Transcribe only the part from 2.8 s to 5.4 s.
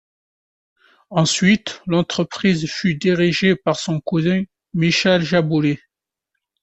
dirigée par son cousin, Michel